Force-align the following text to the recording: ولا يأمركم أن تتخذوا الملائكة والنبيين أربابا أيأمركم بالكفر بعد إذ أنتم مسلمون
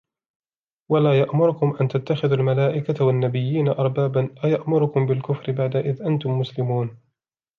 ولا 0.89 1.19
يأمركم 1.19 1.77
أن 1.81 1.87
تتخذوا 1.87 2.35
الملائكة 2.35 3.05
والنبيين 3.05 3.67
أربابا 3.67 4.35
أيأمركم 4.43 5.05
بالكفر 5.05 5.51
بعد 5.51 5.75
إذ 5.75 6.01
أنتم 6.01 6.39
مسلمون 6.39 6.97